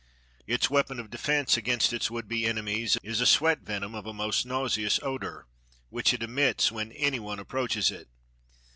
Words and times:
Its 0.47 0.67
weapon 0.67 0.99
of 0.99 1.11
defense 1.11 1.57
against 1.57 1.93
its 1.93 2.09
would 2.09 2.27
be 2.27 2.43
enemies 2.43 2.97
is 3.03 3.21
a 3.21 3.25
sweat 3.27 3.59
venom 3.59 3.93
of 3.93 4.07
a 4.07 4.13
most 4.15 4.47
nauseous 4.47 4.99
odor, 5.03 5.45
which 5.89 6.11
it 6.11 6.23
emits 6.23 6.71
when 6.71 6.91
any 6.93 7.19
one 7.19 7.37
approaches 7.37 7.91
it. 7.91 8.07